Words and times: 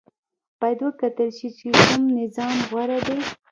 باید 0.59 0.79
وکتل 0.83 1.29
شي 1.37 1.49
چې 1.57 1.67
کوم 1.79 2.03
نظام 2.19 2.55
غوره 2.69 2.99
دی. 3.07 3.19